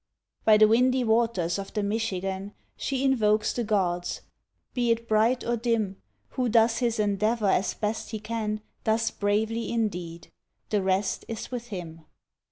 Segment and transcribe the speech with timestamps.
[0.45, 4.21] By the windy waters of the Michigan She invokes the gods....
[4.73, 5.97] Be it bright or dim,
[6.29, 10.29] Who does his endeavor as best he can Does bravely, indeed.
[10.71, 12.03] The rest is with Him.